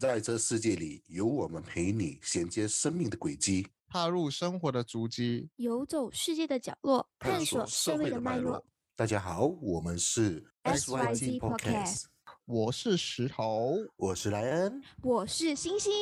[0.00, 8.64] 在这世界里，有我们陪你衔接生命的轨迹，踏入生活的足迹，游走世界的角落，探索社会的脉络。
[8.96, 12.04] 大家好，我们是 SYG Podcast，
[12.46, 15.92] 我是石头，我是莱恩，我是星星。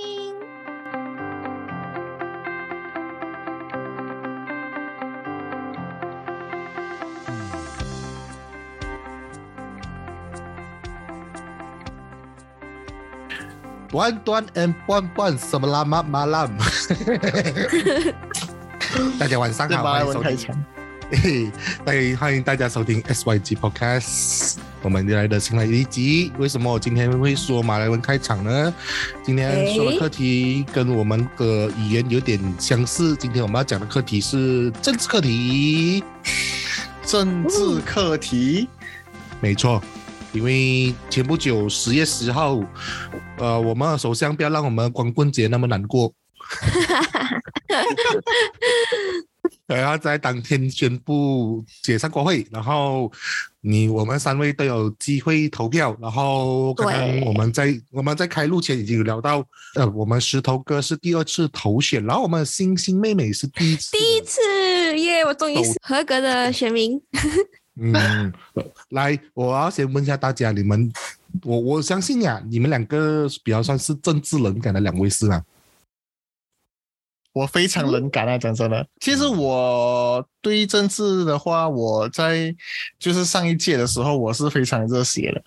[13.90, 16.48] 短短 and 半半什么啦嘛嘛啦？
[19.18, 20.64] 大家晚上好，欢迎收听。
[21.10, 21.50] 嘿，
[21.86, 24.56] 欢欢迎大家收听 SYG Podcast。
[24.82, 28.74] 我们来的新来一集，为什么我今天会说马来文开场呢？
[29.24, 33.16] 今天说的课题跟我们的语言有点相似。
[33.16, 36.04] 今天我们要讲的课题是政治课题。
[37.06, 38.68] 政治课题，
[39.40, 39.82] 没错。
[40.32, 42.60] 因为前不久十月十号，
[43.38, 46.12] 呃，我们首相不要让我们光棍节那么难过。
[49.66, 53.12] 然后在当天宣布解散国会，然后
[53.60, 55.94] 你我们三位都有机会投票。
[56.00, 63.90] 然后刚刚我们在我们在开录前已经有聊到，呃，我们石头哥是第二次投选，然后我们星星妹妹是第一次。
[63.92, 64.40] 第一次
[64.98, 65.22] 耶！
[65.24, 66.98] 我终于是合格的选民。
[67.80, 68.32] 嗯，
[68.90, 70.92] 来，我要先问一下大家，你们，
[71.44, 75.44] 我我相信呀，你们两个比较算是政治冷感的两位是吗？
[77.32, 82.54] 我非常冷感啊，讲真的，其实我对政治的话，我在
[82.98, 85.44] 就是上一届的时候，我是非常热血的，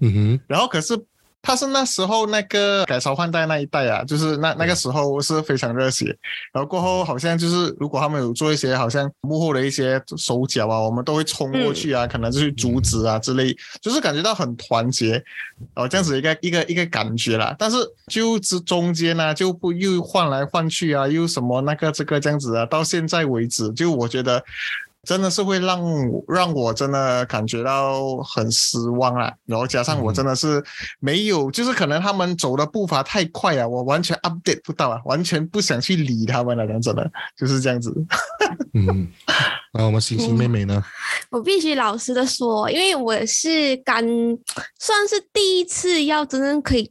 [0.00, 1.02] 嗯哼，然后可是。
[1.42, 6.16] 他是那时候那个改朝换代那一代啊，就是那那个时候是非常热血，
[6.52, 15.22] 然后过后好像就是如果他们有做一些好像幕后的一些手脚啊，我们都会冲过去啊，可能就去阻止啊之类，就是感觉到很团结，
[15.74, 17.54] 哦这样子一个一个一个感觉啦。
[17.58, 24.42] 但是就之中间呢，就不又换来换去啊，又什么那个这个这样子啊，到现在为止，就我觉得。
[25.04, 25.82] 真的是会让
[26.28, 29.32] 让我真的感觉到很失望啊！
[29.46, 30.62] 然后加上我真的是
[31.00, 37.92] 没有，就是可能他们走的步伐太快啊，我完全 update 不到啊，完全不想去理他们了，真的就是这样子。
[38.74, 39.08] 嗯，
[39.72, 40.80] 那我们星星妹妹呢？
[41.30, 44.00] 我必须老实的说，因为我是刚
[44.78, 46.88] 算是第一次要真正可以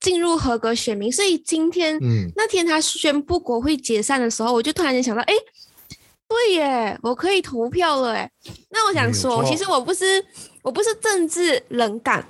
[0.00, 1.98] 进入合格选民，所以今天
[2.36, 5.32] 那天他宣布国会解散的时候，我就突然间想到，哎。
[6.28, 8.30] 对耶，我可以投票了哎。
[8.70, 10.24] 那我想说，其实我不是
[10.62, 12.24] 我不是政治冷感，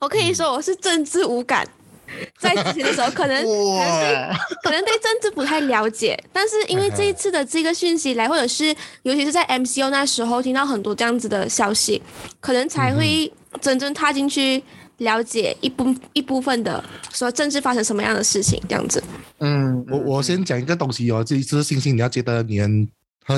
[0.00, 1.66] 我可以说我是政治无感。
[2.38, 8.66] 在之前的时候，可能 可能对可能对政治不太了解，但是因为这一次的这个讯息来，或者是
[9.02, 12.00] 尤其是在 MCO 那时候听到很多这样子的消息，
[12.40, 14.62] 可能才会真正踏进去
[14.98, 19.02] 了解一部一部分的说政治发生什么样的事情这样子。
[19.40, 22.60] 嗯，我我先讲一个东西哦，这一次星星你要觉得你。
[22.60, 22.86] 很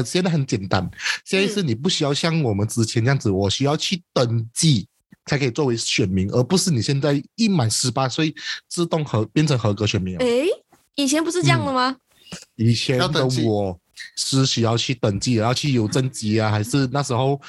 [0.04, 0.88] 现在很简单，
[1.24, 4.86] 现在是你不需要像我们之前这样子，我需要去登记
[5.26, 8.34] 才可以作为选民，而不是你现在一满十八岁
[8.69, 10.16] 自动合变成合格选民。
[10.19, 10.47] 诶，
[10.94, 11.97] 以前不是这样的吗？
[12.56, 13.78] 以前的我
[14.16, 17.41] 是需要去登记，然后去邮政局啊，还是那时候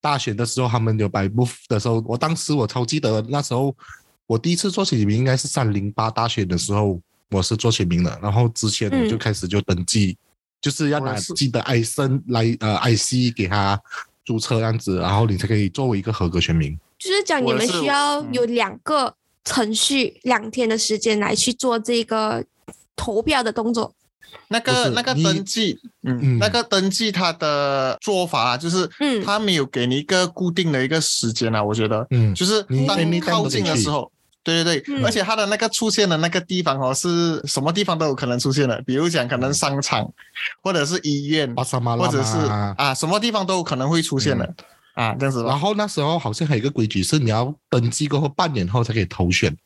[0.00, 3.76] 大选的时候他们有摆布的时候，我当时我超记得那时候
[4.26, 6.98] 我第一次做选民应该是三零八大选的时候，
[7.30, 10.16] 我是做选民的，然后之前我就开始就登记。
[10.62, 13.78] 就是要拿自己的 I 申来呃 IC 给他
[14.24, 16.78] 注册样子，然后你才可以作为一个合格选民。
[16.98, 19.12] 就是讲你们需要有两个
[19.44, 22.44] 程序，两天的时间来去做这个
[22.94, 23.92] 投票的动作。
[24.48, 34.10] 那个那个登记，嗯，那个登记他的做法就是，嗯，他没有给你一个固定的一个时间啊，我觉得，嗯，就是当你靠近的时候。
[34.44, 40.12] 对对对，而且它的那个出现的那个地方哦，是什么地方都有可能出现的，比如讲可能商场，
[40.62, 42.36] 或者是医院，或者是
[42.76, 44.44] 啊什么地方都有可能会出现的
[44.94, 45.44] 啊这样子。
[45.44, 49.56] 然后那时候好像还有一个规矩是你要登记过后半年后才可以投选，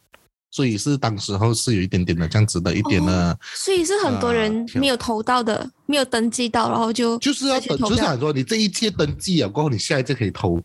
[0.50, 3.34] 所以是当时候是有一点点的这样子的一点呢。
[3.55, 10.61] 所以是很多人没有投到的，没有登记到，然后就就是要等，就是想说你这一届登记了过后，你下一届可以投。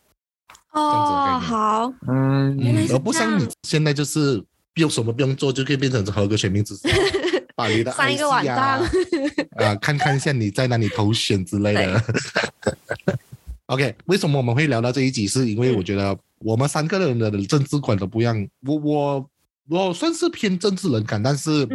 [0.72, 2.58] 哦，好，嗯，
[2.92, 4.44] 而不像你现在就是
[4.76, 6.88] 用什么不用做就可以变成合格选民，只是
[7.56, 8.58] 把你的三个晚上
[9.58, 12.04] 啊，看看一下你在哪里投选之类的。
[13.68, 15.28] OK，为什么我们会聊到这一集？
[15.28, 18.48] 是因为我觉得我们三个人的政治观都不一样。
[18.66, 19.30] 我我。
[19.69, 21.68] 我算是偏政治人感，但是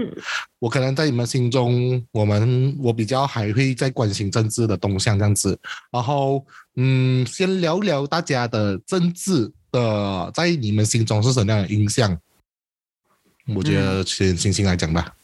[0.59, 5.59] 我可能在你们心中，我们我比较还会在关心政治的动向这样子。
[5.91, 6.44] 然后，
[6.77, 12.19] 嗯，先聊聊大家的政治的在你们心中是什么样的印象？
[13.55, 15.15] 我觉得先星星来讲吧。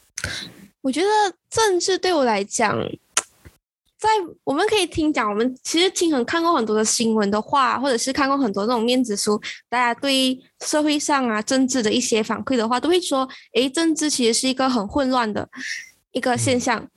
[0.81, 1.09] 我觉得
[1.50, 2.79] 政治对我来讲，
[4.02, 4.08] 在
[4.43, 15.49] 我们可以听讲，我们其实听很看过很多的新闻的话，或者是看过很多那种面子书，大家对社会上啊政治的一些反馈的话，都会说，诶，政治其实是一个很混乱的
[16.10, 16.88] 一个现象。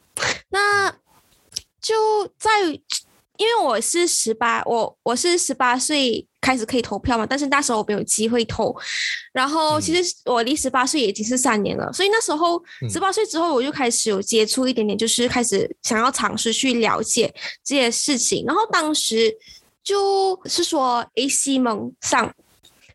[0.49, 0.89] 那
[1.79, 1.93] 就
[2.39, 2.49] 在。
[3.37, 8.75] 因为我是十八，我我是十八岁开始可以投票嘛，但是那时候我没有机会投。
[9.33, 17.33] 然后其实我离十八岁已经是三年了，所以那时候十八岁之后我就开始有接触一点点，就是开始想要尝试去了解
[17.63, 18.45] 这些事情。
[18.45, 19.35] 然后当时
[19.83, 22.33] 就是说 A C 蒙上，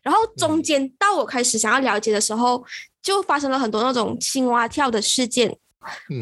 [0.01, 2.63] 然后中间到我开始想要了解的时候，
[3.03, 5.55] 就发生了很多那种青蛙跳的事件，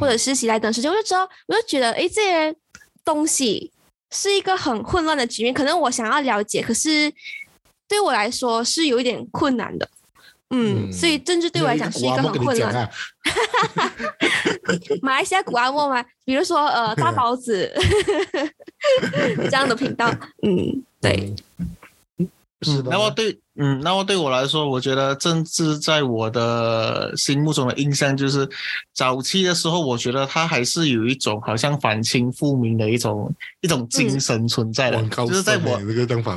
[0.01, 2.55] 或者是喜来登事件，我就知道，我就觉得哎这些
[3.05, 3.71] 东西。
[4.11, 7.11] 是一个很混乱的局面，可能我想要了解，可是
[7.87, 9.87] 对我来说是有一点困难的。
[10.51, 12.89] 嗯，所以政治对我来讲是一个很混乱。
[15.03, 16.03] 马来西亚古阿莫吗？
[16.25, 17.71] 比如说呃大包子
[19.45, 20.09] 这样的频道。
[20.41, 21.35] 嗯，对。
[22.61, 22.89] 是的。
[22.89, 23.37] 那么对。
[23.61, 28.47] 嗯，那么对我来说，我觉得政治在我的心目中的印象就是，
[28.95, 33.29] 早期的时候，我觉得他还是有一种好像反清复明的一种
[33.59, 34.97] 一种精神存在的，
[35.27, 35.77] 就是在我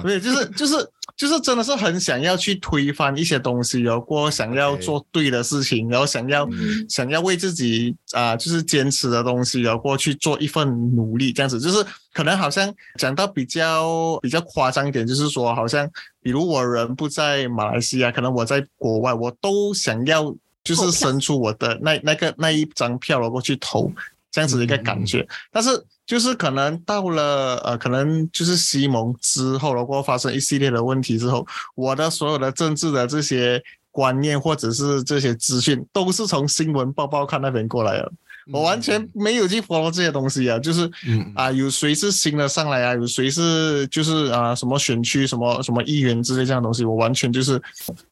[0.03, 0.75] 对，就是就是
[1.17, 6.49] 就是真的是很想要去推翻一些东西，然后想要做对的事情，然后想要
[6.89, 15.89] 想要为自己啊，就是坚持的东西，然后过去做一份努力，这样子，就是可能好像讲到比较比较夸张一点，就是说好像。
[16.23, 23.93] 比如我人不在马来西亚，可能我在国外，我都想要就是伸出我的那那个那一张票了过去投，
[24.31, 25.27] 这样子的一个感觉。
[25.51, 25.71] 但是
[26.07, 38.13] 就是可能到了呃，可能就是西蒙之后，如果发生一系列的问题之后，我的所有的政治的这些观念或者是这些资讯，都是从新闻报报看那边过来的。
[38.51, 40.91] 我完全没有去 follow 这些东西啊，就是
[41.35, 47.61] 啊，有谁是新的上来啊，有谁是就是啊什么选区什么什么议员之类这样东西，我完全就是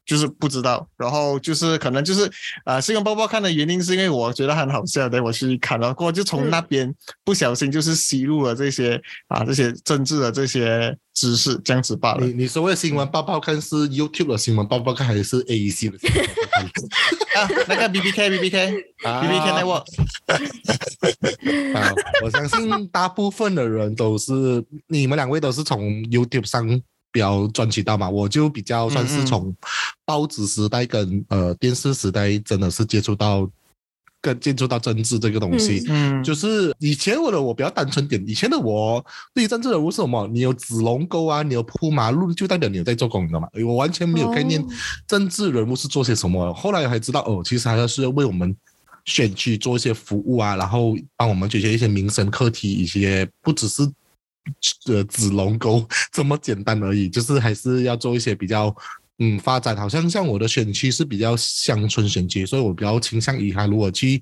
[0.05, 0.87] 就是不知道。
[0.97, 2.29] 然后就是可能就是
[2.63, 6.93] 啊，新闻报报看的原因是因为我觉得很好笑，对我去看了过，就从那边
[7.23, 10.95] 不小心就是吸入了这些啊这些政治的这些。
[11.13, 12.25] 知识这样子罢了。
[12.25, 17.43] 你你所谓的新闻报报看是 YouTube 的新闻报报看还是 AEC 的新闻报报看？
[17.43, 19.85] 啊，那个 BBK BBK BBK Network。
[21.77, 21.93] 啊，
[22.23, 26.67] 我相信大部分的人都是你们两位都是从 YouTube 上
[27.11, 29.55] 比较赚取到嘛，我就比较算是从
[30.05, 33.49] 报纸时代跟呃电视时代真的是接触到。
[34.21, 39.03] 更接触到政治这个东西，嗯，就是以前我的我比较单纯点，以前的我
[39.33, 40.27] 对于政治人物是什么？
[40.27, 43.47] 你有子龙沟啊，你有铺马路，就代表你有在做工，你知道吗？
[43.65, 44.63] 我完全没有概念，
[45.07, 46.53] 政治人物是做些什么。
[46.53, 48.55] 后来才知道，哦，其实还是要为我们
[49.05, 53.81] 选区做一些服务啊，然后帮我们解决一些民生课题，一些不只是
[54.85, 58.75] 呃子龙沟这么简单而已，就是还是要做一些比较。
[59.19, 64.19] 嗯，发展好像像我的选区是比较乡村选区，所以我比较倾向于他如果去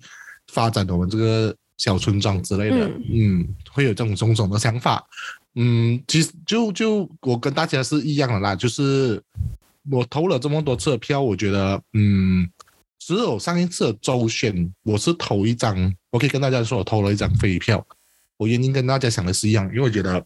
[0.51, 5.01] 发展我们这个小村庄之类的，嗯，会有这种种种的想法。
[5.55, 9.21] 嗯，其实就就我跟大家是一样的啦，就是
[9.89, 12.49] 我投了这么多次的票，我觉得，嗯，
[12.99, 17.85] 只有上一次的周选我是投一张，我可以跟大家说，我投了一张废票。
[18.37, 20.25] 我原因跟大家想的是一样，因为我觉得。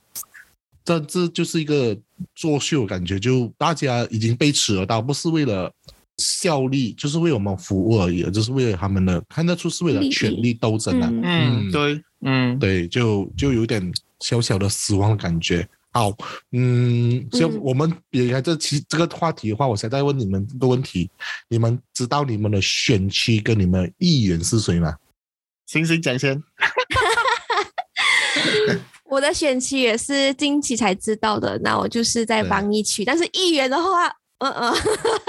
[0.85, 1.97] 这这就是一个
[2.35, 5.71] 作秀，感觉就大家已经被耻而到，不是为了
[6.17, 11.09] 效力，就是为我们服务而已，就是为了他们的看得出是为了权力斗争啊。
[11.23, 15.67] 嗯，对，嗯，对，就就有点小小的失望的感觉。
[15.91, 16.11] 好，
[16.51, 21.09] 嗯，就我们撇开这期这个话题的话，我想再问你们一个问题：
[21.47, 24.95] 你们知道你们的选区跟你们议员是谁吗？
[25.65, 26.41] 星星讲先。
[29.05, 34.07] 我的选区也是近期才知道的，那我就是在防疫区，但是议员的话，
[34.39, 34.73] 嗯嗯，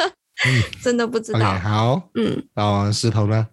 [0.82, 1.58] 真的不知道。
[1.58, 3.46] 好，嗯，然后石头呢？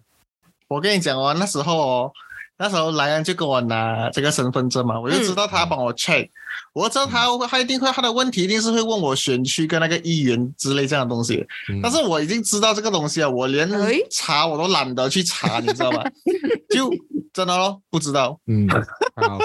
[0.68, 2.12] 我跟你讲哦，那时候哦，
[2.56, 6.26] 那时候莱恩就跟我拿这个身份证嘛，我就知道他帮我 check，
[6.72, 11.46] 我知道他他一定会他的问题一定是会问我选区跟那个议员之类这样的东西，
[11.82, 13.68] 但是我已经知道这个东西啊，我连
[14.10, 16.02] 查我都懒得去查，你知道吧？
[16.74, 16.90] 就
[17.34, 18.40] 真的咯，不知道。
[18.46, 18.66] 嗯，
[19.14, 19.38] 好。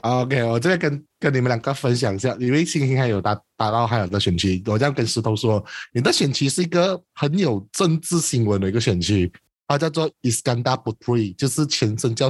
[0.02, 9.30] OK，我这边跟跟你们两个分享一下，因为星星还有达达到还有的选区，我这样跟石头说，你的选区是一个很有政治新闻的一个选区，
[9.68, 12.28] 它叫做 Iskandar Putri，就是前身叫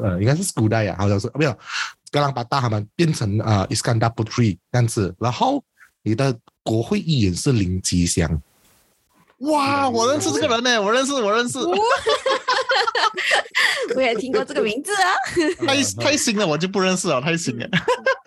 [0.00, 1.50] 呃应该是古代呀，好像是没有，
[2.12, 5.64] 刚刚把大他们变成啊 Iskandar Putri 这样子，然后
[6.02, 8.40] 你的国会议员是林吉祥。
[9.38, 11.58] 哇，我认识这个人呢，我认识，我认识。
[13.96, 15.08] 我也听过这个名字啊。
[15.66, 17.68] 太太新了，我就不认识了，太新了。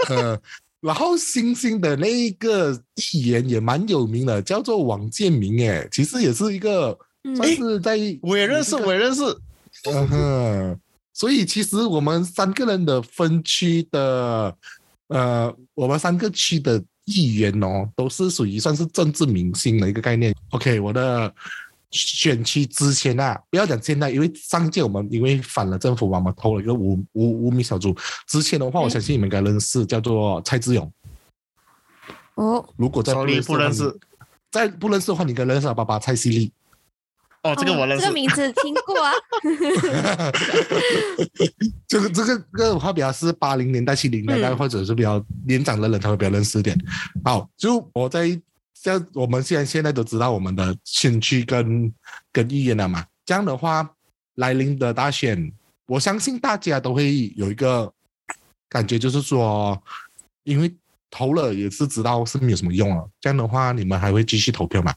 [0.09, 0.39] 呃，
[0.81, 2.77] 然后星星的那一个
[3.13, 6.97] 议员也蛮有名的，叫做王建民，哎，其实也是一个，
[7.35, 9.23] 算是在我也认识，我也认识。
[9.85, 10.79] 嗯哼，
[11.13, 14.55] 所以其实我们三个人的分区的，
[15.07, 20.33] 呃，我们三个区的议员哦，都是属于算是政治明星的一个概念。
[20.51, 21.33] OK，我的
[21.93, 27.95] 选区之前啊，不要讲现在，因为上届我们因为反了政府嘛，我们投了一个无无无名小组。
[28.27, 30.91] 之前的话，我相信你们应该认识，叫做蔡志勇。
[32.35, 33.97] 哦，如果在不认识，
[34.51, 36.51] 在不认识的话，你应该认识他爸爸蔡希利。
[37.43, 39.11] 哦，这个我认识，这个名字听过啊。
[41.87, 46.75] 这个这个这个话比较是八零年代、七零年代，或者是比较年长的人他会比较认识一点。
[47.23, 48.39] 好，就我在
[48.83, 51.91] 像我们现在现在都知道我们的选区跟
[52.33, 53.07] 跟议员了嘛。
[53.23, 53.89] 这样的话，
[54.35, 55.49] 来临的大选，
[55.85, 57.89] 我相信大家都会有一个
[58.67, 59.81] 感觉，就是说，
[60.43, 60.75] 因为
[61.09, 63.09] 投了也是知道是没有什么用了。
[63.21, 64.93] 这样的话，你们还会继续投票吗？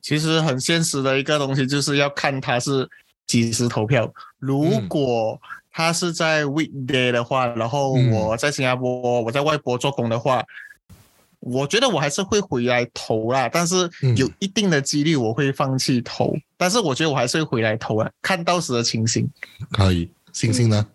[0.00, 2.88] 其实很现实的一个东西，就是要看他是
[3.26, 4.10] 几时投票。
[4.38, 5.38] 如果
[5.70, 10.42] 他是在 weekday 的话，然后我在新加坡，我在外国做工的话，
[11.42, 13.48] 我觉得我还是会回来投啦。
[13.52, 19.28] 但是有一定的几率我会放弃投，但是我觉得我还是会回来投啊，看到时的情形。
[19.72, 20.86] 可以，星星呢？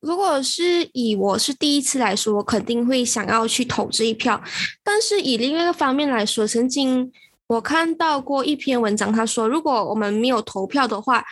[0.00, 4.42] 如果是以我是第一次来说，我肯定会想要去投这一票。
[4.82, 7.12] 但是以另外一个方面来说，曾经。
[7.48, 11.24] 我看到过一篇文章，他说，如果我们没有投票的话，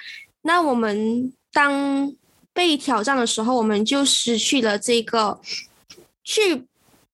[0.43, 2.15] 那我们当
[2.53, 5.41] 被挑战的时候，我们就失去了这个
[6.23, 6.63] 去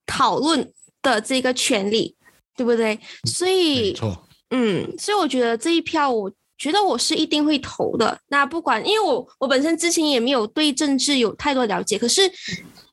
[0.05, 0.71] 讨论
[1.03, 2.15] 的这个权利，
[2.57, 2.99] 对不对？
[3.25, 8.19] 所以，错，嗯，所以我觉得这一票，我觉得我是一定会投的。
[8.29, 12.31] 那不管，因为我我本身之前也没有对政治有太多了解，可是。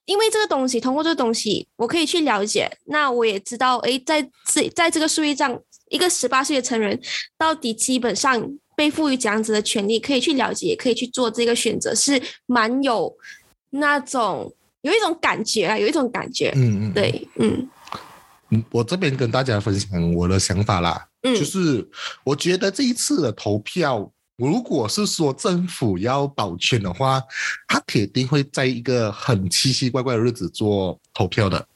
[0.07, 2.71] 因为这个东西，通过这个东西，我可以去了解。
[2.85, 6.97] 那我也知道，哎，在这在这个社会上，一个十八岁的成人，
[7.37, 8.41] 到底基本上
[8.73, 13.13] 被赋予怎样子的权利，可以去了解，可以去做这个选择，是蛮有
[13.71, 14.49] 那种
[14.79, 16.53] 有一种感觉啊，有一种感觉。
[16.55, 17.69] 嗯嗯，对，嗯嗯，
[18.71, 21.87] 我这边跟大家分享我的想法啦，就是
[22.23, 24.11] 我觉得这一次的投票。
[24.37, 27.19] 如果是说政府要保全的话，
[27.67, 31.67] 他铁定会在一个很奇奇怪怪的日子做投票的，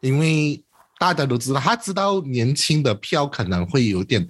[0.00, 0.62] 因为
[0.98, 4.28] 大家都知道，他知道年轻的票可能会有点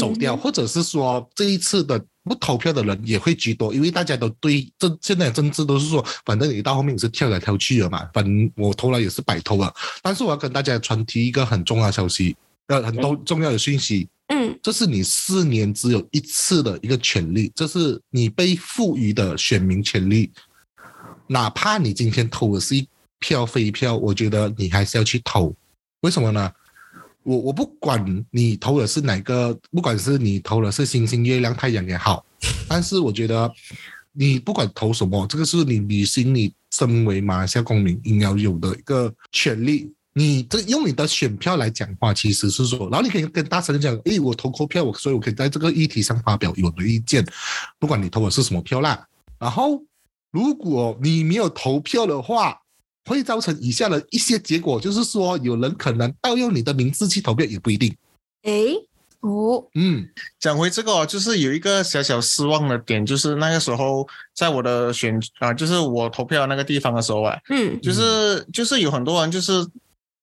[0.00, 9.72] 走掉，或者是说这一次的不投票的人也会居多，因为大家都对政现在政治都是说，反正你到后面也是跳来跳去的嘛，反正我投了也是白投了。
[10.02, 12.34] 但是我要跟大家传递一个很重要的消息，
[12.68, 14.08] 呃，很多重要的讯息。
[14.28, 20.32] 嗯，这是你四年只有一次的一个权利，这是你被赋予的选民权利。
[21.26, 22.88] 哪怕你今天投的是一
[23.18, 25.54] 票废票，我觉得你还是要去投。
[26.00, 26.50] 为什么呢？
[27.24, 32.24] 我我不管你投的是哪个，不管是你投的是星星、月亮、太阳也好，
[32.68, 33.52] 但是我觉得
[34.12, 39.92] 你不管投什么，这个是你履行你身为马来西亚公民应要有的一个权利。
[40.16, 47.26] 你这用你的选票来讲话，其实是说，然后你可以跟大声讲，诶，我投过票，我所以我可以在这个议题上发表我的意见，
[47.80, 49.04] 不管你投的是什么票啦。
[49.40, 49.82] 然后，
[50.30, 52.56] 如果你没有投票的话，
[53.04, 57.94] 会造成以下的一些结果，就是说，有人可能盗用你的名字去投票，也不一定。
[58.42, 58.74] 诶，
[59.20, 60.08] 哦，嗯，
[60.38, 69.66] 讲回这个，就是有一个小小失望的点，就是那个时候在我的选啊，就是我投票那个地方的时候啊，嗯，就是就是有很多人就是。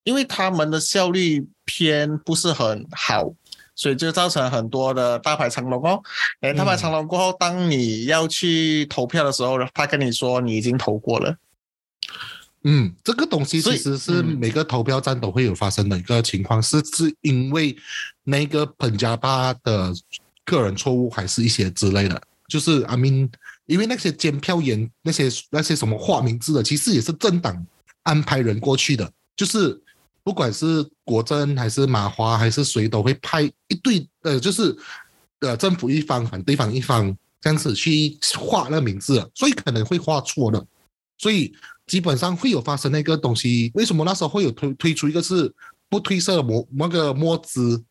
[0.04, 3.32] 因为他们的效率偏不是很好，
[3.76, 6.02] 所以就造成很多的大排长龙哦。
[6.40, 11.36] 哎，大排长龙过后，当你要去投票的时候，他跟你说你已经投过了。
[12.64, 17.76] 嗯，这个东西其实是每个投票站都会有发生的一个情况，是是因为
[18.24, 19.92] 那个彭加巴的
[20.44, 22.20] 个人错误，还是一些之类的。
[22.48, 23.30] 就是阿明，
[23.66, 27.66] 因为那些监票员那些那些什么化名字的，其实也是政党
[28.02, 29.80] 安排人过去的，就是。
[30.24, 34.72] 不管是国政还是马华还是谁，都会派一队，呃，就是
[35.40, 40.64] 呃政府一方反对方一方这样子去画那个名字，所以可能会画错的，
[41.22, 41.54] 所以
[41.86, 43.70] 基本上会有发生那个东西。
[43.74, 45.50] 为什么那时候会有推推出一个是
[45.88, 47.82] 不褪色墨那个墨汁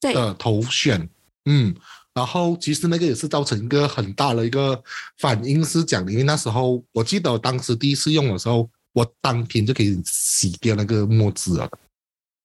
[0.00, 1.08] 的头选？
[1.46, 1.74] 嗯，
[2.12, 4.82] 然后其实那个也是造成一个很大的一个
[5.16, 8.68] 反应，是讲因为那时候我记得当时第一次用的时候。
[8.94, 11.70] 我当天就可以洗掉那个墨汁了，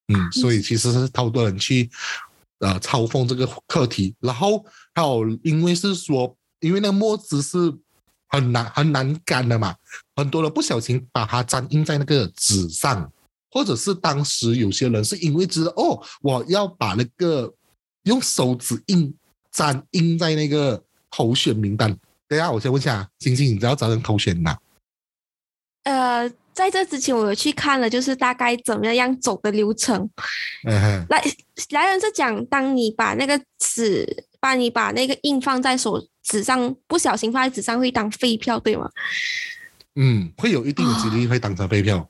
[0.09, 1.89] 嗯，所以其实是超多人去
[2.59, 7.73] 呃嘲讽这个课题，然后还有因为是说，因为那个墨汁是
[8.33, 9.75] 很难很难干的嘛，
[10.15, 13.09] 很多人不小心把它粘印在那个纸上，
[13.51, 17.53] 或者是当时有些人是因为知道哦，我要把那个
[18.05, 19.15] 用手指印
[19.51, 21.95] 粘印在那个候选名单。
[22.27, 24.57] 等下，我先问一下星星，你知道找人投选吗？
[25.83, 30.09] 呃，在这之前我有去看了，就是大概怎么样走的流程。
[30.67, 31.23] 嗯来
[31.69, 38.89] 来人是讲，当你把那个纸，把你把那个印放在手纸上，不小心放在纸上会当废票，对吗？
[39.95, 42.09] 嗯，会有一定的几率会当成废票。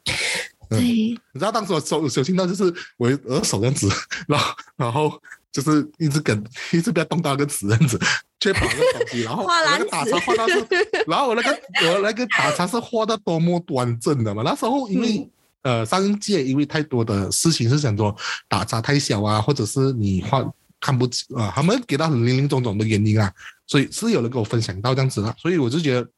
[0.69, 2.63] 对，你知道当时我手手心到就是
[2.97, 3.89] 我我的手这样子，
[4.27, 7.99] 然后然后就是一直跟一直不要动到那个纸这样子，
[8.39, 10.65] 确保那个东西，然后 那个打叉画到是，
[11.07, 15.29] 然后我那个我那个打叉是画的多么端正的嘛，那时候因为。
[15.63, 18.13] 呃，上一届因为太多的事情是想说
[18.49, 20.45] 打叉太小啊，或者是你画
[20.83, 23.33] 看不起啊、他们给到零零总总的原因啊，
[23.65, 26.09] 所以是有人跟我分享到这样子的，所以我就觉得，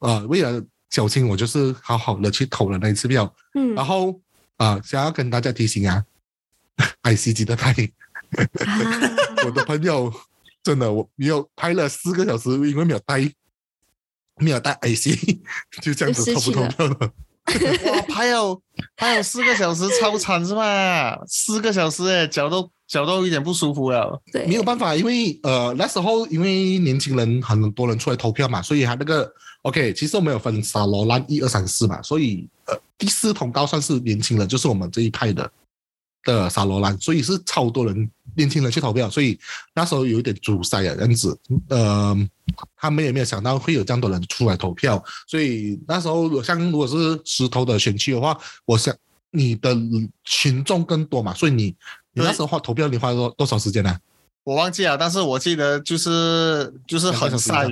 [0.00, 3.74] 呃，为了小青，我就是好好的去投了那一次票，嗯。
[3.74, 4.20] 然后
[4.58, 6.04] 啊、想要跟大家提醒啊，
[7.02, 7.72] IC 记得带。
[7.72, 7.76] 啊，
[9.46, 10.12] 我的朋友
[10.62, 13.18] 真的，我没有拍了四个小时，因为没有带，
[14.36, 15.16] 没有带 IC，
[15.80, 17.12] 就这样子投不投票了。
[17.46, 18.60] 哇，拍有
[18.96, 21.18] 还有四个小时，超惨是吧？
[21.26, 24.20] 四个小时哎，脚都脚都有点不舒服了。
[24.32, 29.30] 对，没有办法，因为呃那时候因为年轻人很多人出来投票嘛，所以他那个
[29.62, 35.50] OK，其实我们有分沙罗兰一二三四嘛，所以呃第四通道算是年轻人，就是我们这一派的
[36.24, 39.38] 的沙罗兰，所以是超多人年轻人去投票，所以
[39.74, 41.38] 那时候有一点阻塞啊这样子，
[41.68, 42.16] 呃，
[42.76, 48.94] 他们也没有想到会有这样多人出来投票，所以那时候像如果是石头的选区的话，我想
[49.30, 49.76] 你的
[50.24, 51.74] 群众更多嘛，所以你
[52.12, 53.96] 你那时候花投票你花了多多少时间呢、
[54.44, 57.66] 我忘记了，但是我记得就是就是很两晒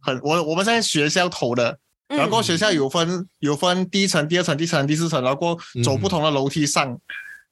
[0.00, 2.16] 很我我们在学校投的，嗯。
[2.16, 6.96] 然后学校有分有分第一层、第二层、第三层、第四层，然后走不同的楼梯上，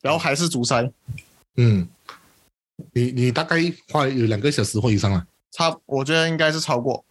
[0.02, 0.90] 然后还是阻塞，
[1.56, 1.86] 嗯，
[2.92, 3.56] 你你大概
[3.88, 5.26] 花有两个小时或以上了。
[5.52, 7.04] 差我觉得应该是超过。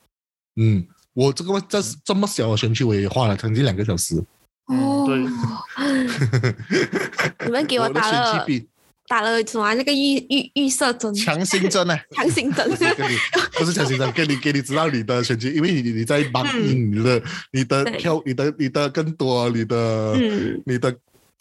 [0.55, 4.23] 嗯，我这个这这么小的选区我也花了将近两个小时。
[4.65, 5.19] 哦，对。
[7.45, 8.67] 你们给我打了选区比
[9.07, 9.73] 打了什么啊？
[9.73, 11.97] 那个预预预设针，强心针呢？
[12.15, 17.21] 强行针，不是强行针，给你给你知道你的选区，因为你你你在帮印你的
[17.51, 17.97] 你的对。
[17.97, 20.95] 票，你的你的更多，你的嗯，你的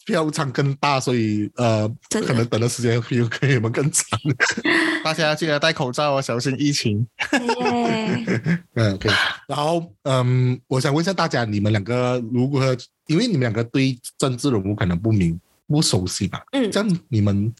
[0.04, 4.18] 票仓更大，所以呃，可能等的时间比我们更长。
[5.04, 7.06] 大家记得戴口罩哦，小心疫情。
[7.32, 9.10] 耶 嗯，OK。
[9.46, 12.62] 然后，嗯，我想问一下大家，你们两个如果
[13.06, 16.42] 因为你们两个对政治人物可能不明不熟悉吧？
[16.52, 17.54] 嗯这样你们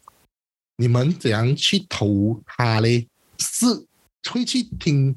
[0.77, 3.07] 你们怎样去投他嘞？
[3.39, 3.67] 是
[4.31, 5.15] 会去听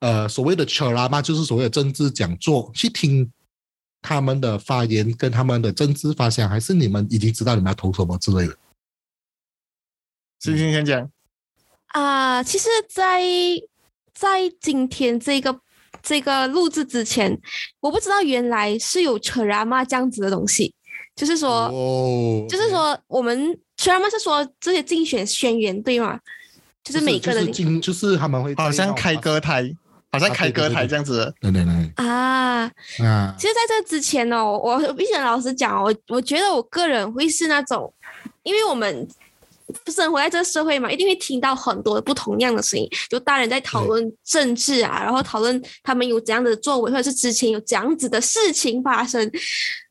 [0.00, 1.20] 呃所谓的 c h a r a 吗？
[1.20, 3.30] 就是所谓的政治讲座，去听
[4.02, 8.56] 他们的发言跟他们的政治发想，还是你们已经知道你们要投什么之类的？
[10.40, 11.10] 星星先讲，
[11.88, 13.22] 啊，其实在，
[14.14, 15.60] 在今天这个
[16.02, 17.38] 这个录制之前，
[17.80, 20.74] 我不知道原来是有 a m a 这样子的东西，
[21.14, 26.18] 就是说，哦就是说我们 a m a 是说这些竞选宣言对吗？
[26.82, 29.70] 就是每个人就是进就是他们会好像开歌台，
[30.12, 31.32] 好像开歌台这样子。
[31.40, 31.92] 对对对。
[31.96, 32.70] 啊，
[33.04, 33.34] 啊。
[33.38, 37.92] 其实在这之前呢，我我必须老实讲，我我觉得我个人会是那种，
[38.42, 39.06] 因为我们
[39.86, 49.30] 生活在这个社会嘛，一定会听到很多不同样的声音，就大人在讨论政治啊，然后讨论他们有怎样的作为，或者是之前有怎样子的事情发生，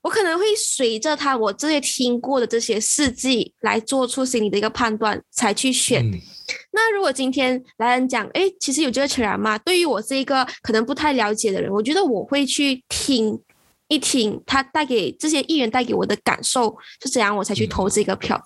[0.01, 6.05] 我可能会随着他我这些听过的这些事迹来做出心理的一个判断，才去选。
[6.05, 6.19] 嗯
[6.71, 9.57] 那如果今天来人讲，哎，其实有这个成然嘛？
[9.59, 13.39] 对于我这一个可能不太了解的人，我觉得我会去听
[13.87, 18.39] 一听他带给这些议员带给我的感受是怎样，我才去投这个票。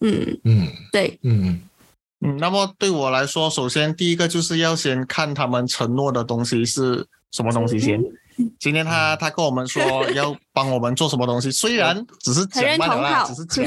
[0.00, 0.68] 嗯，嗯。
[0.92, 1.62] 对，嗯。
[2.22, 7.98] 嗯，那么对我来说，首先第一个就是要先看他们承诺的东西是什么东西先。
[8.58, 13.64] 今天他他跟我们说 要帮我们做什么东西，虽然 只是讲罢了啦，只是讲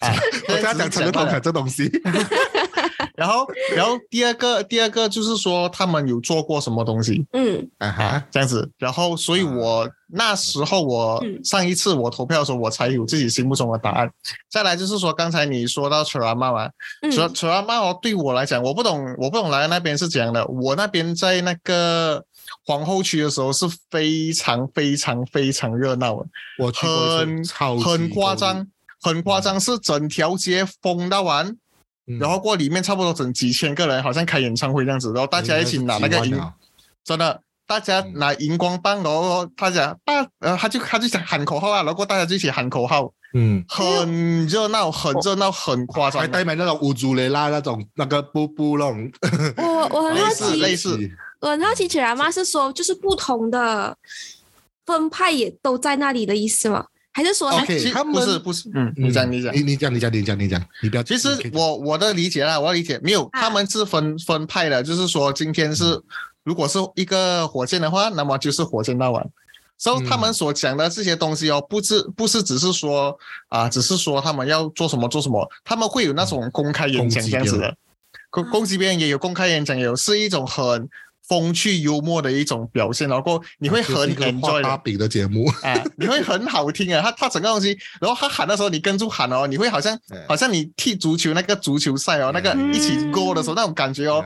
[0.00, 0.12] 啊，
[0.48, 1.30] 我跟他讲成个同罢了。
[1.30, 1.88] 款这东西，
[3.16, 8.68] 然后，然后第二个，第二个就是说他们有做过什么东西嗯啊哈啊，这样子。
[8.78, 14.10] 然后，所以我那时候我嗯上一次我投票的时候，我才有自己心目中的答案。
[14.50, 16.70] 再来就是说，刚才你说到 c h a r a m a 嘛
[17.02, 20.46] c h a 嗯 c h r a m a 哦，对我来讲，我不懂，我不懂来那边是怎样的。
[20.46, 22.22] 我那边在那个
[22.64, 26.26] 皇后区的时候是非常非常非常热闹的。
[26.58, 28.66] 我去过很超很夸张，
[29.00, 31.56] 很夸张，是整条街封到完，
[32.06, 36.40] 嗯然后过里面差不多整几千个人，好像开演唱会这样子，然后大家一起拿那个荧，
[37.04, 37.40] 真的。
[37.64, 46.28] 大家嗯拿荧光棒，然后大家大，呃，他就他就想喊口号啊，然后大家就一起喊口号，嗯，很热闹，很热闹，很夸张还。
[46.28, 49.10] 带买那种乌珠雷拉那种那个布布那种，
[49.56, 49.64] 我
[49.96, 50.98] 我很好奇，类似
[51.40, 53.96] 我很好奇，起来妈是说就是不同的
[54.84, 56.84] 分派也都在那里的意思吗？
[57.14, 59.60] 还是说他 OK 其实他们不是不是，嗯，你讲你讲你。
[59.62, 61.02] 你讲你讲你讲你讲，你不要。
[61.02, 66.00] 其实我我的理解啦，我的理解没有，啊他们是分分派的，就是说今天是
[66.42, 69.24] 如果是一个火箭的话，那么就是火箭大王。
[69.76, 77.76] 所以嗯他们所讲的这些东西哦，不是不是只是说啊，只是说他们要做什么做什么，他们会有那种公开演讲这样子的，
[78.30, 80.88] 攻攻击别人也有公开演讲，也有是一种很
[81.32, 85.08] 风趣幽默的一种表现，然后你会很就是一个画 enjoy 的。
[85.08, 87.00] 节目， 啊，你会很好听啊！
[87.00, 94.22] 他他整个东西，然后他喊的时候，你跟住喊哦，你会好像好像你踢足球那个足球赛哦，那个嗯一起 go 的时候那种感觉哦，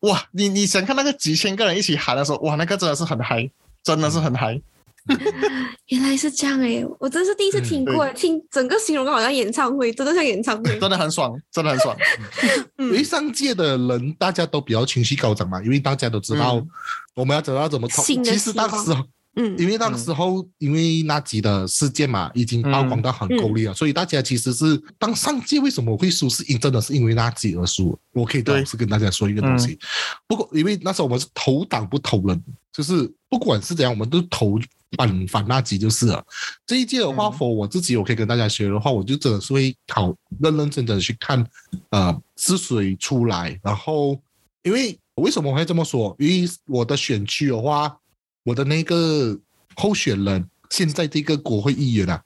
[0.00, 0.20] 哇！
[0.32, 3.48] 你你想看那个几千个人一起喊的时候，哇，那个真的是很嗨，
[3.84, 4.60] 真的是很嗨。
[5.88, 10.78] 原来是这样哎、我真是第一次听过、听整个形容好像演唱会，真的像演唱会。
[10.78, 11.96] 真的很爽，真的很爽。
[12.78, 12.86] 嗯。
[12.86, 16.68] 因为上届的人大家都比较情绪高涨嘛，因为大家都知道嗯。
[17.14, 27.98] 我们要知道怎么其实当时候，嗯因为那个时候，因为那集的事件嘛，已经曝光到很够力了，所以大家其实是当上届为什么会输，是因真的是因为那集而输。
[28.12, 29.78] 我可以对老实跟大家说一个东西，
[30.26, 32.42] 不过因为那时候我们是投党不投人，
[32.72, 34.58] 就是不管是怎样，我们都投
[34.98, 36.22] 反反那集就是了。
[36.66, 41.42] 这一届的话，嗯我自己，我可以跟大家学的话，我就真的是会考认认真真的去看，
[41.88, 44.20] 呃，是谁出来，然后
[44.62, 46.14] 因为为什么我会这么说？
[46.18, 47.96] 因为我的选区的话，
[48.44, 49.38] 我的那个
[49.76, 52.22] 候选人现在这个国会议员啊，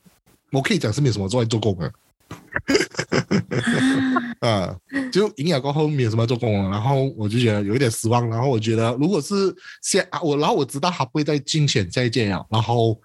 [0.53, 1.93] 我可以讲是没有什么做做工的。
[4.41, 4.77] 啊，
[5.13, 12.99] 就赢了过后没有什么做工了，然后我就觉得有一点失望，然后我觉得如果是现啊我，然后我知道他不会再竞选下一届了，然后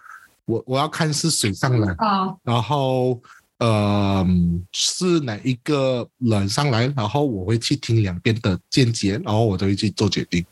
[0.45, 3.21] 我我要看是谁上来，啊，然后
[3.59, 4.25] 呃
[4.71, 10.43] 是哪一个人上来，然后我会去听两边的见解，然后我就会去做决定，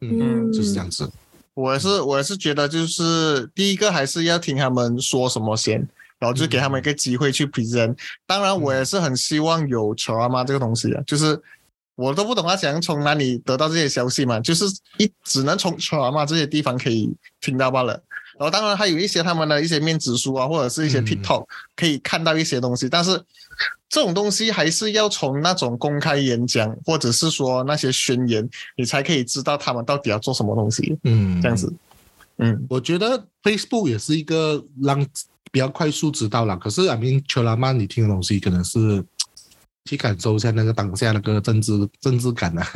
[0.00, 1.10] 嗯，就是这样子，
[1.54, 5.78] 我是，我是觉得，就是第一个还是要听他们说什么先，
[6.18, 7.96] 然后就给他们一个机会去 present。
[8.26, 11.38] 当然，我也是很希望有 c h a r m a 这个东西的，就是
[11.96, 14.64] 我都不懂他想从哪里得到这些消息嘛，就是
[14.98, 18.02] 一只能从 c h a r m a 这些地方可以听到罢了。
[18.40, 21.44] 然后当然还有一些他们的一些面子书啊，或者是一些嗯 TikTok、
[21.76, 23.22] 可以看到一些东西，但是
[23.86, 28.48] 这种东西还是要从那种公开演讲，或者是说那些宣言，
[28.78, 30.98] 你才可以知道他们到底要做什么东西。
[31.04, 31.70] 嗯，这样子。
[32.38, 35.06] 嗯，我觉得 Facebook 也是一个让
[35.52, 39.04] 比较快速知道了，可是 I mean 秋拉曼你听的东西可能是
[39.84, 42.66] 去感受一下那个当下那个政治政治感啊。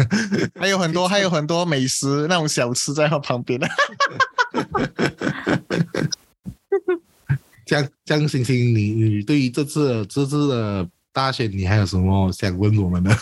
[0.61, 3.67] 还有很多，还有很多美食那种小吃在他旁边的。
[7.67, 13.11] 这样这样，星星，你你对于这次的这次的大选，你还有什么想问我们的？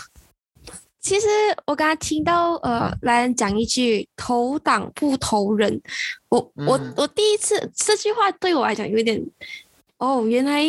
[0.99, 1.27] 其实
[1.65, 5.81] 我刚刚听到呃，来人讲一句“投党不投人”，
[6.29, 9.21] 我我嗯我第一次这句话对我来讲有点，
[9.97, 10.63] 哦，原来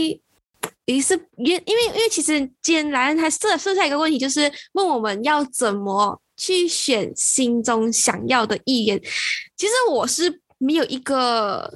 [0.86, 9.00] 也是原因为因为其实今天来人他设设下一个问题，就是问我们要怎么去选心中想要的议员。
[9.56, 11.72] 其实我是没有一个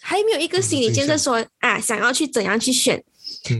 [0.00, 3.02] 还没有一个嗯心理建设说啊，想要去怎样去选。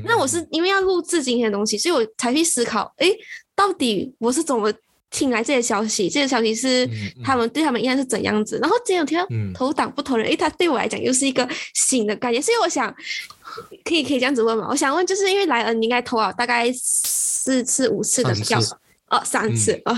[0.05, 3.15] 那我是因为要录制今天的东西，所以我才去思考，诶，
[3.55, 4.73] 到底我是怎么
[5.11, 6.09] 听来这些消息？
[6.09, 6.89] 这些消息是
[7.23, 8.59] 他们对他们应该是怎样子？
[8.61, 12.93] 然后今天有听到嗯投党不投人，诶，他对我来讲又是一个新的概念，所以我想
[13.85, 14.67] 可以可以这样子问嘛？
[14.71, 18.59] 我想问，就是因为莱恩你应该投了大概四次五次的票
[19.11, 19.97] 哦，三次哦，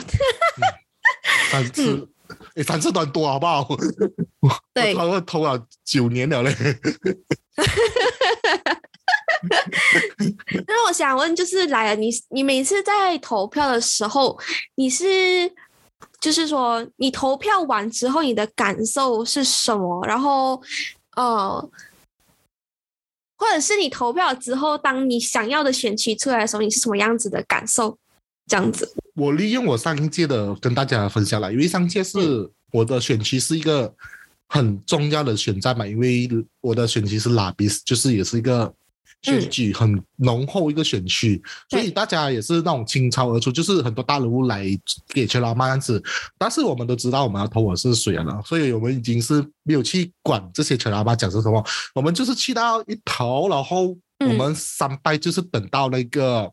[1.50, 2.08] 三次，
[2.54, 3.66] 哎，三次都很多好不好？
[4.74, 6.54] 对我投投了九年了嘞。
[10.66, 14.38] 那我想问，就是莱恩，你你每次在投票的时候，
[14.76, 15.50] 你是
[16.20, 20.04] 就是说你投票完之后，你的感受是什么？
[20.06, 20.60] 然后
[21.16, 21.70] 呃，
[23.36, 27.96] 或者是你投票之后，当你想要的选区出来的时候，你是什么样子的感受？
[28.48, 33.92] 这样子，我利用我上一届的跟大家分享了，因为上届是我的选区是一个
[34.46, 36.28] 很重要的选战嘛，因为
[36.60, 38.72] 我的选区是拉比斯，就是也是一个
[39.22, 44.66] 选举很浓厚一个选区，所以大家也是那种倾巢而出，就是很多大人物来
[45.08, 46.00] 给全老妈样子，
[46.36, 56.50] 但是我们都知道我们要投我是谁了，所以我们已经是没有去管这些全老妈讲是什么，我们就是去到一头，然后我们三拜就是等到那个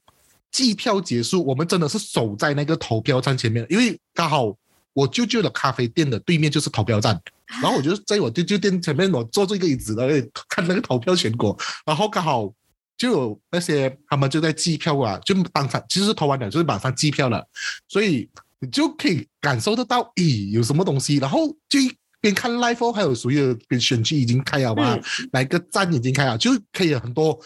[0.53, 4.55] 计票结束，我们真的是守在那个投票站前面，因为刚好
[4.93, 7.21] 我舅舅的咖啡店的对面就是投票站，
[7.61, 12.49] 然后我就在我舅舅店前面，我坐这个椅子，然后看那个投票选果，然后刚好
[12.95, 17.45] 就有那些他们就在计票啊，就当场其实投完了就是马上计票了，
[17.89, 21.79] 所以你就可以感受得到，咦，有什么东西，然后就。
[22.23, 24.97] 边看 live 还有所有的选区已经开了嘛？
[25.33, 27.37] 哪个站已经开了，就可以很多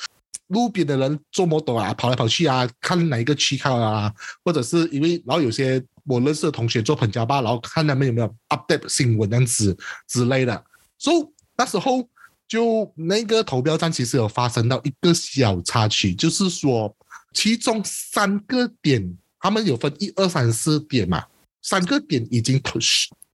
[0.47, 10.63] 路边的人做 model 啊，跑来跑去啊，看哪一个区开啊，或者是因为然后有些我认识的同学做彭家坝，然后看他们有没有 update 新闻这样子之类的。
[10.97, 11.17] 所以
[11.57, 12.07] 那时候
[12.47, 16.95] 就那个投票站其实有发生到一个小插曲，就是说
[17.33, 21.23] 其中三个点他们有分一二三四点嘛，
[21.61, 22.79] 三个点已经投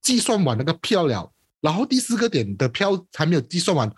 [0.02, 1.32] 计算完那个票了。
[1.62, 3.90] 然后第四个点的票还没有计算完，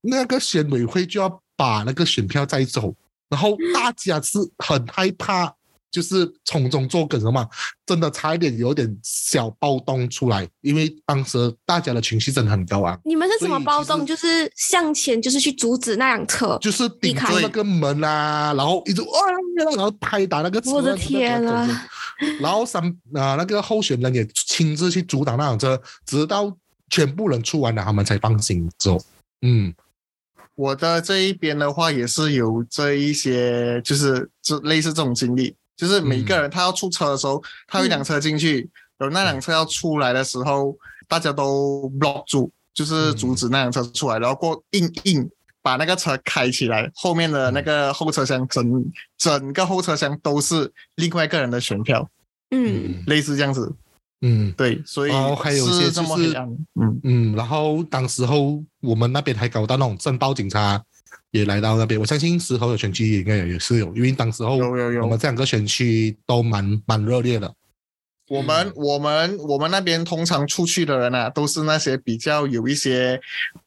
[0.00, 2.94] 那个选委会就要把那个选票再走，
[3.28, 5.54] 然后大家是很害怕，
[5.90, 7.46] 就是从中作梗了嘛，
[7.84, 12.98] 真的差一点有点小暴动出来，因为当时大家的情绪真的很高啊。
[13.04, 14.06] 你们是怎么暴动？
[14.06, 19.08] 就是向前，就是去阻止那辆车，就是顶着那个门啊，然后一直哇，
[19.66, 20.70] 然后拍打那个车。
[20.70, 21.86] 我的天啊！
[22.40, 26.56] 然后三啊那个候选人也亲自去阻挡那辆车，直到。
[26.92, 29.00] 全部人出完了，他们才放心走。
[29.42, 29.72] 嗯，
[30.60, 38.68] 我的这一边的话也是有这一些，就是这类似这种经历，就是每个人他要出车的时候，他有一辆车进去，
[38.98, 40.76] 有那辆车要出来的时候，
[41.08, 45.30] 大家都 block 住，就是阻止那辆车出来，然后过硬硬
[45.62, 48.84] 把那个车开起来，后面的那个后车厢整
[49.16, 52.06] 整个后车厢都是另外一个人的选票。
[52.50, 53.72] 嗯，类似这样子。
[54.22, 56.36] 嗯，对，所以然后还有一些就是，
[56.80, 60.82] 嗯嗯，然后当时候我们那边还搞到那种镇暴警察
[61.30, 67.50] 也来到那边，我相信石头的选区应该也是有，因为当时候有有有，我们这两个选区都蛮蛮热烈的。
[68.28, 73.20] 我们我们我们那边通常出去的人啊，都是那些比较有一些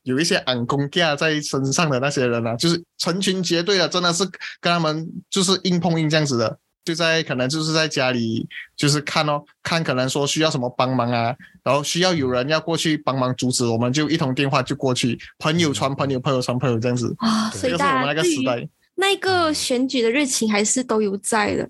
[0.04, 4.24] 有一些暗功架在身上的那些人啊，就是成群结队的，真的是
[4.62, 6.60] 跟他们就是硬碰硬这样子的。
[6.86, 17.50] 就在可能就是在家里，就是看哦，看可能说需要什么帮忙啊，然后需要有人要过去帮忙阻止，我们就一通电话就过去，朋友传朋友，朋友传朋友这样子啊。
[17.52, 21.70] 所以大家对那个时代，那个选举的热情还是都有在的，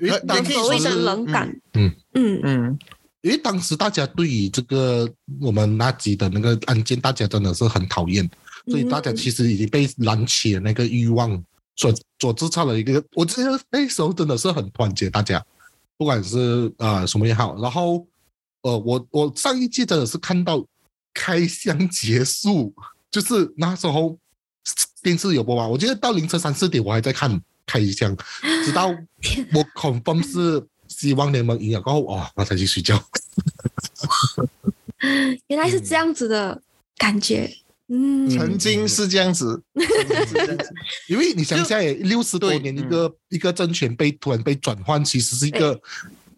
[0.00, 2.78] 因为当所谓的冷感，嗯嗯嗯，
[3.22, 5.08] 因为当时大家对于这个
[5.40, 8.30] 我们那集的那个案件，大家真的是很讨厌，
[8.68, 11.42] 所以大家其实已经被燃起了那个欲望。
[11.76, 15.44] 所所制造了一个，我觉得那时候真的是很团结，大家
[15.96, 18.06] 不管是啊什么也好，然后
[18.62, 20.64] 呃，我我上一季真的是看到
[21.12, 22.74] 开箱结束，
[23.10, 24.18] 就是那时候
[25.02, 28.16] 电视有播嘛，我觉得到凌晨三四点我还在看开箱，
[28.64, 32.98] 直到我 confirm 是希望联盟赢了过后，哇，我才去睡觉。
[35.48, 36.62] 原来是这样子的
[36.96, 37.42] 感觉。
[37.44, 39.62] 嗯，曾经是这样子，
[41.08, 45.80] 因为你想一下，六十多年一个一个政权被突然被转换，其实是一个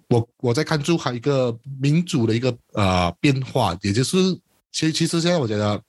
[0.08, 4.16] 我我在看出还一个民主的一个呃变化，也就是
[4.72, 5.82] 其实其实现在我觉得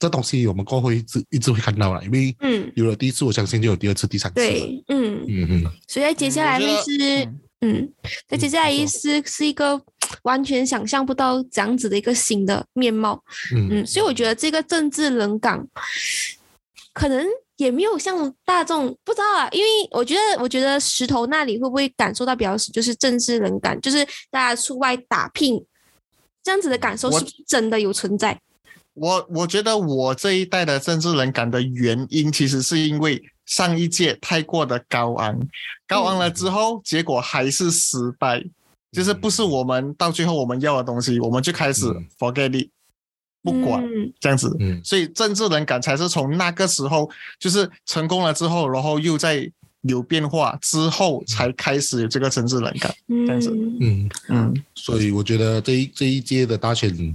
[0.00, 2.72] 这东西我们过后一直一直会看到了，因为嗯。
[2.74, 4.34] 有了第一次，我相信就有第二次、第三次。
[4.34, 5.24] 对，嗯。
[5.28, 7.28] 嗯嗯，所以接下来会是
[7.60, 7.88] 嗯，
[8.28, 9.80] 那接下来意思是一个。
[10.22, 13.22] 完全想象不到这样子的一个新的面貌，
[13.54, 15.62] 嗯，所以我觉得这个政治冷感
[16.92, 25.64] 可能也没有像大众不知道啊，因为我觉得，我觉得石头那里会不会感受到比较就是政治冷感，就是大家出外打拼
[26.42, 28.38] 这样子的感受是真的有存在。
[28.94, 35.36] 我我觉得我这一代的政治冷感的原因，其实是因为上一届太过的高昂，
[35.88, 38.44] 高昂了之后，结果还是失败。
[38.94, 41.84] 就是不是我们到最后我们要的东西，我们就开始
[42.16, 42.70] forget it，
[43.42, 43.84] 不管
[44.20, 44.56] 这样子。
[44.84, 49.50] 所以政治人感才是从那个时候，就是成功了之后，然后又在
[49.82, 53.50] 有变化之后，才开始有这个政治人感这样子。
[53.80, 54.64] 嗯嗯。
[54.74, 57.14] 所以我觉得这一这一届的大选，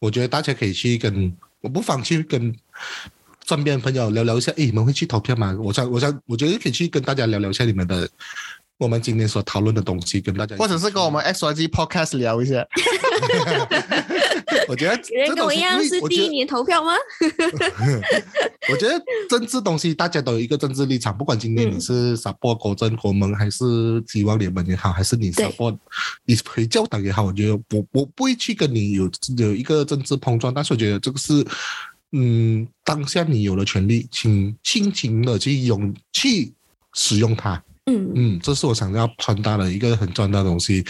[0.00, 2.54] 我觉得大家可以去跟，我不妨去跟
[3.46, 4.50] 身边朋友聊聊一下。
[4.52, 5.56] 哎，你们会去投票吗？
[5.62, 8.08] 我想，我想，我觉得可以去跟大家聊聊一下你们的。
[8.78, 12.66] 我们今天所讨论的东西，跟大家，或者是跟我们 X Y G Podcast 聊一下。
[14.66, 14.96] 我觉得
[15.34, 16.92] 跟我一样是第一年投票吗？
[18.70, 25.76] 我觉得政治东西大家都有一个政治立场，不管今天你是 support 国政国盟，还是希望联盟也好，还是你 support
[26.24, 31.46] 你回教党也好，我觉得我我不会去跟你有有一个政治碰撞，但是我觉得这个是
[32.12, 36.52] 嗯，当下你有了权利，请尽情的去勇去
[36.94, 37.62] 使用它。
[37.86, 40.82] 嗯嗯，这是我想要传达的一个很重要的东西。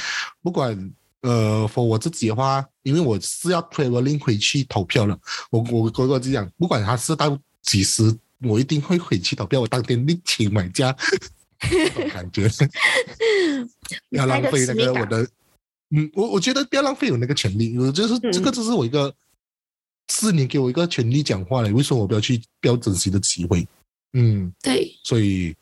[0.42, 5.18] 不管呃，for 我自己的话，因为我是要 traveling 回去投票了，
[5.50, 9.60] 我我我我就讲，不管他是到几时，我一定会回去投票。
[9.60, 10.94] 我当天力请买家，
[12.12, 12.48] 感觉，
[14.10, 15.28] 不 要浪费那个我的。
[15.90, 19.12] 嗯，我我觉得不要浪费我那个权利，我就是这个，就是我一个
[20.12, 23.66] 是你给我一个权利讲话了，为什么我不要去不要珍惜的机会？
[24.12, 25.56] 嗯，对，所以。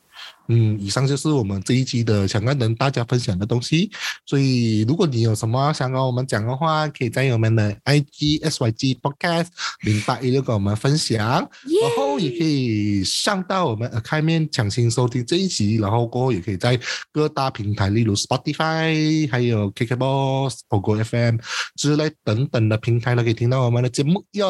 [0.47, 3.89] 嗯，以上就是我们这一期的想跟大家分享的东西。
[4.25, 9.47] 所以，如果你有什么想跟我们讲的话，可以在我们的 I G S Y G Podcast
[9.81, 11.49] 零八一六跟我们分享，然
[11.97, 16.79] 后也可以上到我们开面抢先收听这一集，然后过后也可以在
[17.11, 21.37] 各大平台，例如 Spotify、还有 KKBox、Pogo FM
[21.75, 24.45] 之类等等的平台都可以听到我们的节目哟。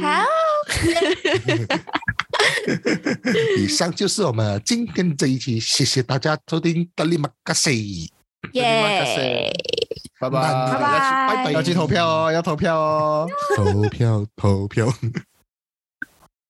[0.00, 0.47] 好。
[3.58, 8.12] 以上就是我们今天这一期，谢谢大家收听，德里马卡西，
[8.52, 9.50] 耶，
[10.20, 10.28] 拜拜。
[10.28, 13.26] 拜拜，拜拜，要去投票哦，要投票哦，
[13.56, 14.92] 投票投票。